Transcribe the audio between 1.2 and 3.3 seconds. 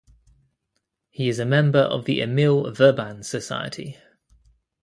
is a member of the Emil Verban